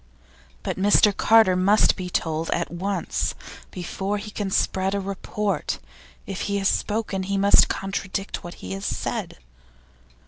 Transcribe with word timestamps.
But 0.63 0.79
Mr 0.79 1.15
Carter 1.15 1.55
must 1.55 1.95
be 1.95 2.09
told 2.09 2.49
at 2.49 2.71
once, 2.71 3.35
before 3.69 4.17
he 4.17 4.31
can 4.31 4.49
spread 4.49 4.95
a 4.95 4.99
report. 4.99 5.77
If 6.25 6.41
he 6.49 6.57
has 6.57 6.67
spoken, 6.69 7.21
he 7.21 7.37
must 7.37 7.69
contradict 7.69 8.43
what 8.43 8.55
he 8.55 8.71
has 8.71 8.83
said. 8.83 9.37